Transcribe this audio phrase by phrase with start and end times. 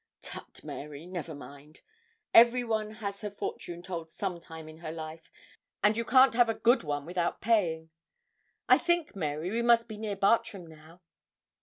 [0.23, 1.81] 'Tut, Mary, never mind.
[2.33, 5.29] Everyone has her fortune told some time in her life,
[5.83, 7.91] and you can't have a good one without paying.
[8.67, 11.01] I think, Mary, we must be near Bartram now.'